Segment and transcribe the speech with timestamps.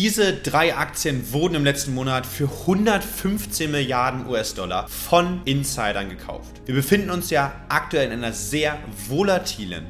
[0.00, 6.62] Diese drei Aktien wurden im letzten Monat für 115 Milliarden US-Dollar von Insidern gekauft.
[6.64, 8.78] Wir befinden uns ja aktuell in einer sehr
[9.08, 9.84] volatilen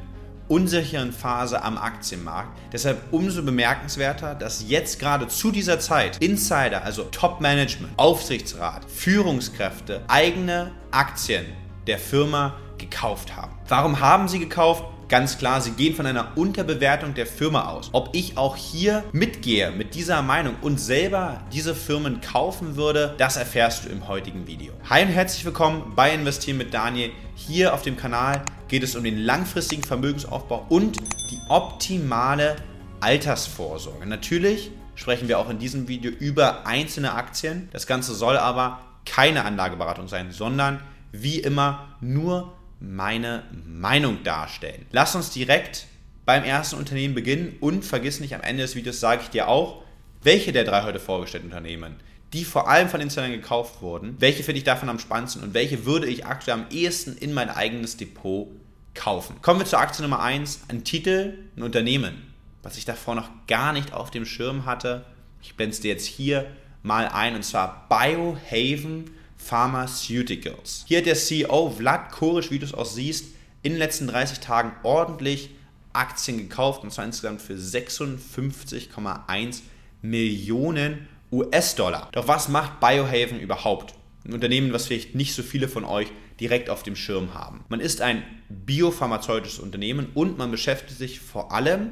[0.49, 2.49] unsicheren Phase am Aktienmarkt.
[2.73, 10.71] Deshalb umso bemerkenswerter, dass jetzt gerade zu dieser Zeit Insider, also Top-Management, Aufsichtsrat, Führungskräfte eigene
[10.91, 11.45] Aktien
[11.87, 13.53] der Firma gekauft haben.
[13.69, 14.83] Warum haben sie gekauft?
[15.11, 17.89] Ganz klar, sie gehen von einer Unterbewertung der Firma aus.
[17.91, 23.35] Ob ich auch hier mitgehe mit dieser Meinung und selber diese Firmen kaufen würde, das
[23.35, 24.71] erfährst du im heutigen Video.
[24.89, 27.11] Hi und herzlich willkommen bei Investieren mit Daniel.
[27.35, 30.97] Hier auf dem Kanal geht es um den langfristigen Vermögensaufbau und
[31.29, 32.55] die optimale
[33.01, 34.05] Altersvorsorge.
[34.05, 37.67] Natürlich sprechen wir auch in diesem Video über einzelne Aktien.
[37.73, 40.79] Das Ganze soll aber keine Anlageberatung sein, sondern
[41.11, 44.85] wie immer nur meine Meinung darstellen.
[44.91, 45.85] Lass uns direkt
[46.25, 49.83] beim ersten Unternehmen beginnen und vergiss nicht, am Ende des Videos sage ich dir auch,
[50.23, 51.95] welche der drei heute vorgestellten Unternehmen,
[52.33, 55.85] die vor allem von Insidern gekauft wurden, welche finde ich davon am spannendsten und welche
[55.85, 58.47] würde ich aktuell am ehesten in mein eigenes Depot
[58.93, 59.41] kaufen.
[59.41, 63.73] Kommen wir zur Aktie Nummer 1, ein Titel, ein Unternehmen, was ich davor noch gar
[63.73, 65.05] nicht auf dem Schirm hatte.
[65.41, 66.47] Ich blende es dir jetzt hier
[66.83, 69.11] mal ein und zwar Biohaven
[69.43, 70.85] Pharmaceuticals.
[70.87, 73.25] Hier hat der CEO Vlad Korisch, wie du es auch siehst,
[73.63, 75.49] in den letzten 30 Tagen ordentlich
[75.93, 79.61] Aktien gekauft und zwar insgesamt für 56,1
[80.01, 82.09] Millionen US-Dollar.
[82.11, 83.93] Doch was macht Biohaven überhaupt?
[84.25, 86.07] Ein Unternehmen, was vielleicht nicht so viele von euch
[86.39, 87.63] direkt auf dem Schirm haben.
[87.69, 91.91] Man ist ein biopharmazeutisches Unternehmen und man beschäftigt sich vor allem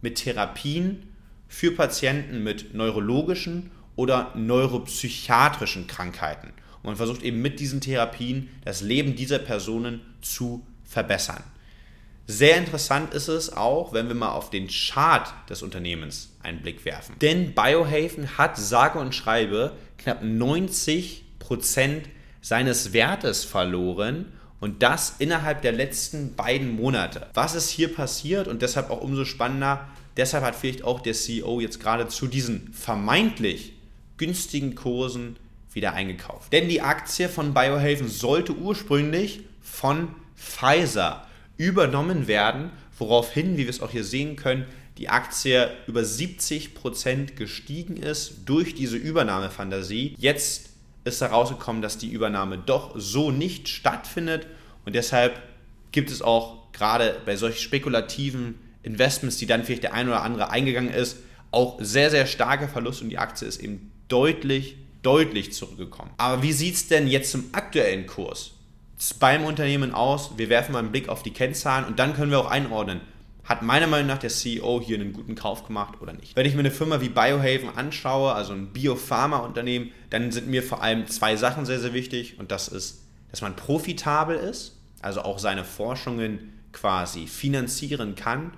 [0.00, 1.08] mit Therapien
[1.48, 6.52] für Patienten mit neurologischen oder neuropsychiatrischen Krankheiten.
[6.82, 11.42] Und versucht eben mit diesen Therapien das Leben dieser Personen zu verbessern.
[12.26, 16.84] Sehr interessant ist es auch, wenn wir mal auf den Chart des Unternehmens einen Blick
[16.84, 17.16] werfen.
[17.20, 21.22] Denn Biohaven hat sage und schreibe knapp 90%
[22.40, 24.26] seines Wertes verloren
[24.60, 27.26] und das innerhalb der letzten beiden Monate.
[27.34, 31.60] Was ist hier passiert und deshalb auch umso spannender, deshalb hat vielleicht auch der CEO
[31.60, 33.72] jetzt gerade zu diesen vermeintlich
[34.16, 35.36] günstigen Kursen
[35.74, 36.52] wieder eingekauft.
[36.52, 43.80] Denn die Aktie von Biohaven sollte ursprünglich von Pfizer übernommen werden, woraufhin, wie wir es
[43.80, 44.66] auch hier sehen können,
[44.98, 50.14] die Aktie über 70% gestiegen ist durch diese Übernahmefantasie.
[50.18, 50.70] Jetzt
[51.04, 54.46] ist herausgekommen, dass die Übernahme doch so nicht stattfindet
[54.84, 55.40] und deshalb
[55.90, 60.50] gibt es auch gerade bei solchen spekulativen Investments, die dann vielleicht der ein oder andere
[60.50, 61.18] eingegangen ist,
[61.50, 66.10] auch sehr, sehr starke Verluste und die Aktie ist eben deutlich deutlich zurückgekommen.
[66.16, 68.52] Aber wie sieht es denn jetzt zum aktuellen Kurs
[69.18, 70.32] beim Unternehmen aus?
[70.36, 73.00] Wir werfen mal einen Blick auf die Kennzahlen und dann können wir auch einordnen,
[73.44, 76.36] hat meiner Meinung nach der CEO hier einen guten Kauf gemacht oder nicht?
[76.36, 80.82] Wenn ich mir eine Firma wie Biohaven anschaue, also ein Biopharma-Unternehmen, dann sind mir vor
[80.82, 85.40] allem zwei Sachen sehr, sehr wichtig und das ist, dass man profitabel ist, also auch
[85.40, 88.52] seine Forschungen quasi finanzieren kann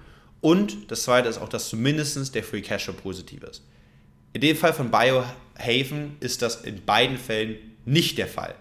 [0.45, 3.63] und das zweite ist auch, dass zumindest der Free Cash positiv ist.
[4.35, 8.57] In dem Fall von Biohaven ist das in beiden Fällen nicht der Fall.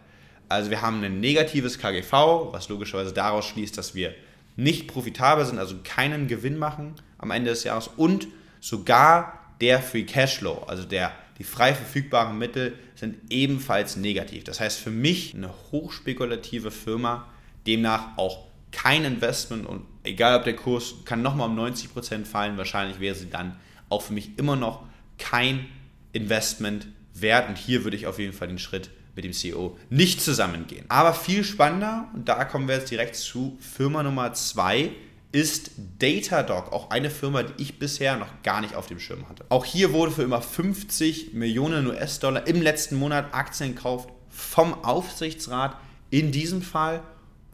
[0.47, 4.13] Also wir haben ein negatives KGV, was logischerweise daraus schließt, dass wir
[4.55, 8.27] nicht profitabel sind, also keinen Gewinn machen am Ende des Jahres und
[8.59, 14.43] sogar der Free Cashflow, also der, die frei verfügbaren Mittel sind ebenfalls negativ.
[14.43, 17.27] Das heißt für mich eine hochspekulative Firma,
[17.65, 22.99] demnach auch kein Investment und egal ob der Kurs kann nochmal um 90% fallen, wahrscheinlich
[22.99, 23.55] wäre sie dann
[23.89, 24.83] auch für mich immer noch
[25.23, 25.65] kein
[26.11, 27.49] Investment wert.
[27.49, 30.85] Und hier würde ich auf jeden Fall den Schritt mit dem CEO nicht zusammengehen.
[30.89, 34.91] Aber viel spannender, und da kommen wir jetzt direkt zu Firma Nummer 2,
[35.31, 39.45] ist Datadog, auch eine Firma, die ich bisher noch gar nicht auf dem Schirm hatte.
[39.49, 45.75] Auch hier wurde für immer 50 Millionen US-Dollar im letzten Monat Aktien gekauft vom Aufsichtsrat.
[46.11, 47.01] In diesem Fall,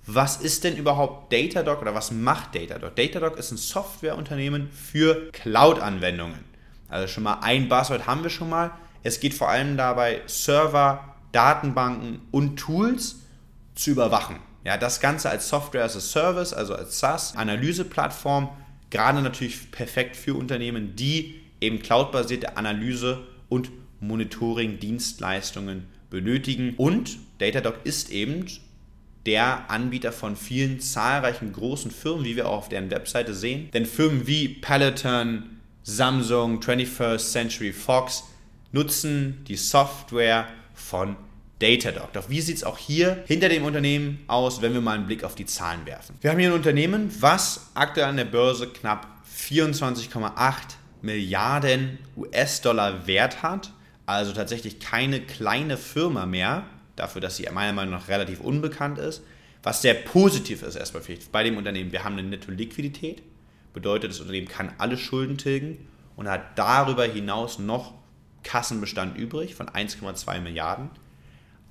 [0.06, 2.96] was ist denn überhaupt Datadog oder was macht Datadog?
[2.96, 6.49] Datadog ist ein Softwareunternehmen für Cloud-Anwendungen.
[6.90, 8.72] Also schon mal ein Buzzword haben wir schon mal.
[9.04, 13.22] Es geht vor allem dabei, Server, Datenbanken und Tools
[13.76, 14.38] zu überwachen.
[14.66, 18.50] Ja, das Ganze als Software as a Service, also als SaaS, Analyseplattform,
[18.90, 23.72] gerade natürlich perfekt für Unternehmen, die eben cloudbasierte Analyse und
[24.02, 26.74] Monitoring-Dienstleistungen benötigen.
[26.78, 28.46] Und Datadog ist eben
[29.26, 33.70] der Anbieter von vielen zahlreichen großen Firmen, wie wir auch auf deren Webseite sehen.
[33.74, 38.24] Denn Firmen wie Peloton, Samsung, 21st Century Fox
[38.72, 41.16] nutzen die Software von
[41.60, 42.14] Datadog.
[42.14, 45.24] Doch wie sieht es auch hier hinter dem Unternehmen aus, wenn wir mal einen Blick
[45.24, 46.16] auf die Zahlen werfen?
[46.22, 50.54] Wir haben hier ein Unternehmen, was aktuell an der Börse knapp 24,8
[51.02, 53.72] Milliarden US-Dollar Wert hat,
[54.06, 56.66] also tatsächlich keine kleine Firma mehr,
[56.96, 59.22] dafür, dass sie meiner Meinung nach relativ unbekannt ist.
[59.64, 61.92] Was sehr positiv ist erstmal bei dem Unternehmen.
[61.92, 63.22] Wir haben eine Netto-Liquidität,
[63.74, 67.94] bedeutet, das Unternehmen kann alle Schulden tilgen und hat darüber hinaus noch
[68.44, 70.90] Kassenbestand übrig von 1,2 Milliarden.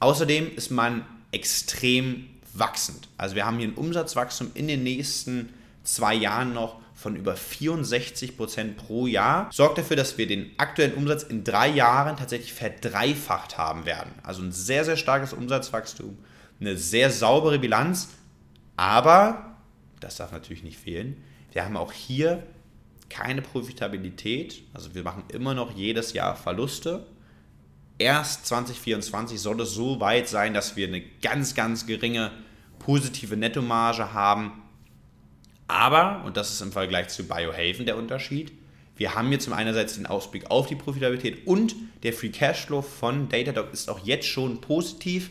[0.00, 3.08] Außerdem ist man extrem wachsend.
[3.16, 5.50] Also wir haben hier ein Umsatzwachstum in den nächsten
[5.82, 9.48] zwei Jahren noch von über 64 Prozent pro Jahr.
[9.52, 14.10] Sorgt dafür, dass wir den aktuellen Umsatz in drei Jahren tatsächlich verdreifacht haben werden.
[14.24, 16.18] Also ein sehr, sehr starkes Umsatzwachstum,
[16.60, 18.08] eine sehr saubere Bilanz.
[18.76, 19.56] Aber,
[20.00, 21.22] das darf natürlich nicht fehlen,
[21.52, 22.42] wir haben auch hier
[23.08, 24.62] keine Profitabilität.
[24.74, 27.06] Also wir machen immer noch jedes Jahr Verluste.
[27.98, 32.30] Erst 2024 soll es so weit sein, dass wir eine ganz, ganz geringe
[32.78, 34.62] positive Nettomarge haben.
[35.66, 38.52] Aber, und das ist im Vergleich zu Biohaven der Unterschied,
[38.96, 43.28] wir haben hier zum einerseits den Ausblick auf die Profitabilität und der Free Cashflow von
[43.28, 45.30] Datadog ist auch jetzt schon positiv.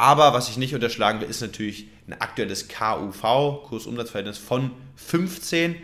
[0.00, 5.76] Aber was ich nicht unterschlagen will, ist natürlich ein aktuelles KUV, Kursumsatzverhältnis von 15,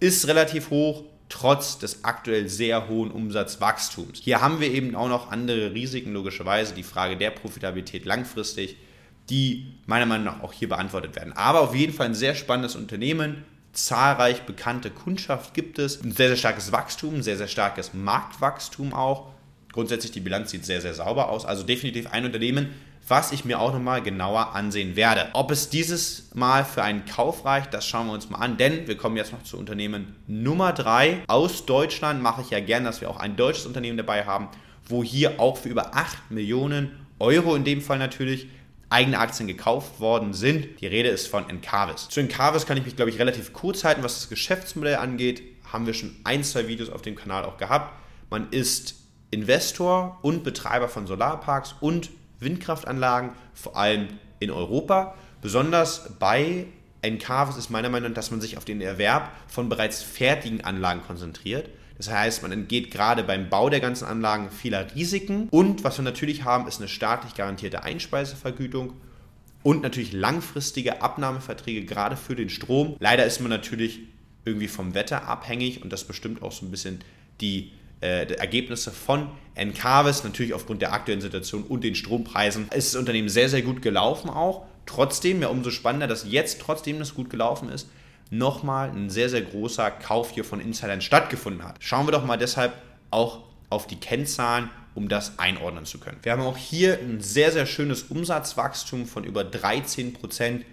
[0.00, 4.18] ist relativ hoch, trotz des aktuell sehr hohen Umsatzwachstums.
[4.22, 8.78] Hier haben wir eben auch noch andere Risiken, logischerweise, die Frage der Profitabilität langfristig,
[9.28, 11.34] die meiner Meinung nach auch hier beantwortet werden.
[11.34, 16.28] Aber auf jeden Fall ein sehr spannendes Unternehmen, zahlreich bekannte Kundschaft gibt es, ein sehr,
[16.28, 19.34] sehr starkes Wachstum, sehr, sehr starkes Marktwachstum auch.
[19.70, 21.44] Grundsätzlich die Bilanz sieht sehr, sehr sauber aus.
[21.44, 22.70] Also definitiv ein Unternehmen,
[23.10, 25.30] was ich mir auch nochmal genauer ansehen werde.
[25.32, 28.86] Ob es dieses Mal für einen Kauf reicht, das schauen wir uns mal an, denn
[28.86, 31.24] wir kommen jetzt noch zu Unternehmen Nummer 3.
[31.26, 34.48] Aus Deutschland mache ich ja gerne, dass wir auch ein deutsches Unternehmen dabei haben,
[34.86, 38.48] wo hier auch für über 8 Millionen Euro in dem Fall natürlich
[38.90, 40.80] eigene Aktien gekauft worden sind.
[40.80, 42.08] Die Rede ist von Encarvis.
[42.08, 45.42] Zu Encarvis kann ich mich, glaube ich, relativ kurz halten, was das Geschäftsmodell angeht.
[45.72, 47.92] Haben wir schon ein, zwei Videos auf dem Kanal auch gehabt.
[48.30, 48.94] Man ist
[49.32, 52.10] Investor und Betreiber von Solarparks und
[52.40, 54.08] Windkraftanlagen, vor allem
[54.40, 55.14] in Europa.
[55.42, 56.66] Besonders bei
[57.02, 61.02] Encarvis ist meiner Meinung nach, dass man sich auf den Erwerb von bereits fertigen Anlagen
[61.02, 61.68] konzentriert.
[61.96, 65.48] Das heißt, man entgeht gerade beim Bau der ganzen Anlagen vieler Risiken.
[65.50, 68.94] Und was wir natürlich haben, ist eine staatlich garantierte Einspeisevergütung
[69.62, 72.96] und natürlich langfristige Abnahmeverträge, gerade für den Strom.
[72.98, 74.00] Leider ist man natürlich
[74.44, 77.00] irgendwie vom Wetter abhängig und das bestimmt auch so ein bisschen
[77.40, 82.98] die äh, Ergebnisse von Encarvis, natürlich aufgrund der aktuellen Situation und den Strompreisen, ist das
[82.98, 84.64] Unternehmen sehr, sehr gut gelaufen auch.
[84.86, 87.88] Trotzdem, ja umso spannender, dass jetzt, trotzdem das gut gelaufen ist,
[88.30, 91.76] nochmal ein sehr, sehr großer Kauf hier von Insidern stattgefunden hat.
[91.80, 92.72] Schauen wir doch mal deshalb
[93.10, 96.18] auch auf die Kennzahlen, um das einordnen zu können.
[96.22, 100.64] Wir haben auch hier ein sehr, sehr schönes Umsatzwachstum von über 13 Prozent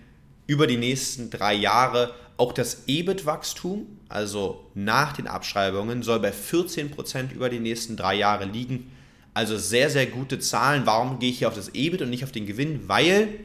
[0.47, 2.13] über die nächsten drei Jahre.
[2.37, 8.45] Auch das EBIT-Wachstum, also nach den Abschreibungen, soll bei 14% über die nächsten drei Jahre
[8.45, 8.91] liegen.
[9.33, 10.85] Also sehr, sehr gute Zahlen.
[10.85, 12.87] Warum gehe ich hier auf das EBIT und nicht auf den Gewinn?
[12.87, 13.39] Weil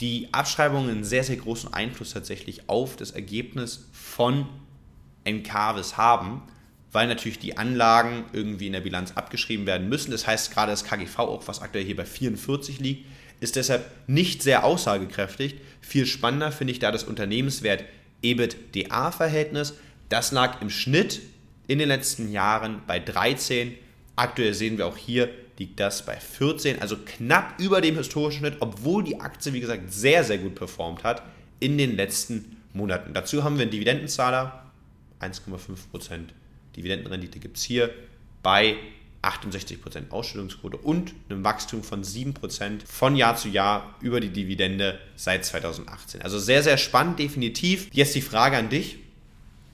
[0.00, 4.46] die Abschreibungen einen sehr, sehr großen Einfluss tatsächlich auf das Ergebnis von
[5.24, 6.42] Encarvis haben,
[6.92, 10.10] weil natürlich die Anlagen irgendwie in der Bilanz abgeschrieben werden müssen.
[10.10, 13.06] Das heißt, gerade das KGV, auch was aktuell hier bei 44 liegt,
[13.40, 15.56] ist deshalb nicht sehr aussagekräftig.
[15.80, 17.84] Viel spannender finde ich da das Unternehmenswert
[18.22, 19.74] EBIT-DA-Verhältnis.
[20.08, 21.20] Das lag im Schnitt
[21.66, 23.74] in den letzten Jahren bei 13.
[24.14, 25.28] Aktuell sehen wir auch hier,
[25.58, 29.92] liegt das bei 14, also knapp über dem historischen Schnitt, obwohl die Aktie, wie gesagt,
[29.92, 31.22] sehr, sehr gut performt hat
[31.60, 33.14] in den letzten Monaten.
[33.14, 34.70] Dazu haben wir einen Dividendenzahler,
[35.20, 36.28] 1,5%
[36.76, 37.90] Dividendenrendite gibt es hier
[38.42, 38.76] bei
[39.26, 45.44] 68% Ausschüttungsquote und einem Wachstum von 7% von Jahr zu Jahr über die Dividende seit
[45.44, 46.22] 2018.
[46.22, 47.88] Also sehr, sehr spannend, definitiv.
[47.92, 48.98] Jetzt die Frage an dich.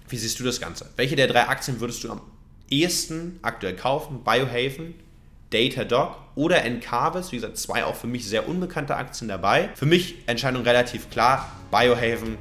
[0.08, 0.90] Wie siehst du das Ganze?
[0.96, 2.20] Welche der drei Aktien würdest du am
[2.70, 4.24] ehesten aktuell kaufen?
[4.24, 4.94] Biohaven,
[5.50, 7.32] Datadog oder Encarvis?
[7.32, 9.70] Wie gesagt, zwei auch für mich sehr unbekannte Aktien dabei.
[9.74, 11.50] Für mich Entscheidung relativ klar.
[11.70, 12.36] Biohaven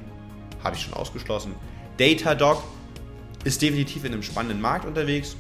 [0.63, 1.55] habe ich schon ausgeschlossen.
[1.97, 2.63] Datadog
[3.43, 5.35] ist definitiv in einem spannenden Markt unterwegs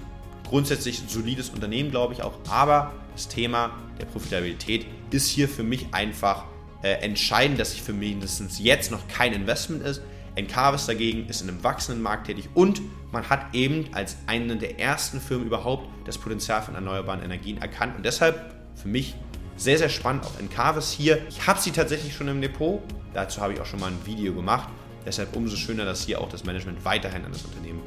[0.51, 2.33] grundsätzlich ein solides Unternehmen, glaube ich auch.
[2.49, 6.43] Aber das Thema der Profitabilität ist hier für mich einfach
[6.83, 10.01] äh, entscheidend, dass sich für mindestens jetzt noch kein Investment ist.
[10.35, 12.81] Encarvis dagegen ist in einem wachsenden Markt tätig und
[13.11, 17.95] man hat eben als eine der ersten Firmen überhaupt das Potenzial von erneuerbaren Energien erkannt
[17.97, 19.15] und deshalb für mich
[19.57, 21.19] sehr, sehr spannend auch Encarvis hier.
[21.29, 22.81] Ich habe sie tatsächlich schon im Depot,
[23.13, 24.69] dazu habe ich auch schon mal ein Video gemacht.
[25.05, 27.81] Deshalb umso schöner, dass hier auch das Management weiterhin an das Unternehmen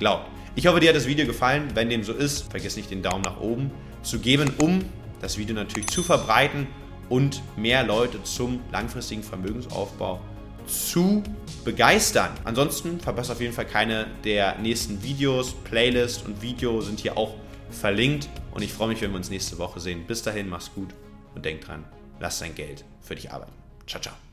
[0.00, 0.28] glaubt.
[0.56, 1.68] Ich hoffe, dir hat das Video gefallen.
[1.74, 3.70] Wenn dem so ist, vergiss nicht den Daumen nach oben
[4.02, 4.84] zu geben, um
[5.20, 6.66] das Video natürlich zu verbreiten
[7.08, 10.20] und mehr Leute zum langfristigen Vermögensaufbau
[10.66, 11.22] zu
[11.64, 12.30] begeistern.
[12.44, 15.52] Ansonsten verpasst auf jeden Fall keine der nächsten Videos.
[15.52, 17.34] Playlist und Video sind hier auch
[17.70, 18.28] verlinkt.
[18.52, 20.04] Und ich freue mich, wenn wir uns nächste Woche sehen.
[20.06, 20.94] Bis dahin, mach's gut
[21.34, 21.84] und denk dran,
[22.18, 23.52] lass dein Geld für dich arbeiten.
[23.86, 24.20] Ciao, ciao.